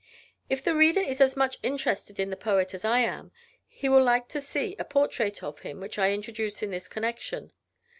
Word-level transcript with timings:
If 0.49 0.63
the 0.63 0.73
reader 0.73 0.99
is 0.99 1.21
as 1.21 1.37
much 1.37 1.59
interested 1.61 2.19
in 2.19 2.31
the 2.31 2.35
poet 2.35 2.73
as 2.73 2.83
I 2.83 3.01
am, 3.01 3.31
he 3.67 3.87
will 3.87 4.01
like 4.03 4.27
to 4.29 4.41
see 4.41 4.75
a 4.79 4.83
portrait 4.83 5.43
of 5.43 5.59
him, 5.59 5.79
which 5.79 5.99
I 5.99 6.11
introduce 6.11 6.63
in 6.63 6.71
this 6.71 6.87
connection. 6.87 7.51